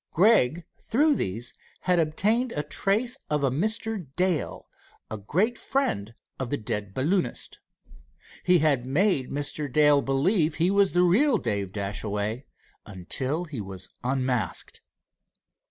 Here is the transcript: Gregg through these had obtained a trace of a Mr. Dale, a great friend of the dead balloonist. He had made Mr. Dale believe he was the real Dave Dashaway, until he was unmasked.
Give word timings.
Gregg 0.13 0.63
through 0.79 1.13
these 1.13 1.53
had 1.81 1.99
obtained 1.99 2.51
a 2.53 2.63
trace 2.63 3.19
of 3.29 3.43
a 3.43 3.51
Mr. 3.51 4.07
Dale, 4.15 4.67
a 5.11 5.17
great 5.19 5.59
friend 5.59 6.15
of 6.39 6.49
the 6.49 6.57
dead 6.57 6.95
balloonist. 6.95 7.59
He 8.43 8.57
had 8.57 8.87
made 8.87 9.29
Mr. 9.29 9.71
Dale 9.71 10.01
believe 10.01 10.55
he 10.55 10.71
was 10.71 10.93
the 10.93 11.03
real 11.03 11.37
Dave 11.37 11.71
Dashaway, 11.71 12.47
until 12.83 13.45
he 13.45 13.61
was 13.61 13.91
unmasked. 14.03 14.81